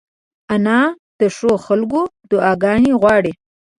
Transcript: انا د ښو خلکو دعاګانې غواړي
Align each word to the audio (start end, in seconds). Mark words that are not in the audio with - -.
انا 0.53 0.79
د 1.19 1.21
ښو 1.35 1.51
خلکو 1.65 2.01
دعاګانې 2.29 2.91
غواړي 3.01 3.33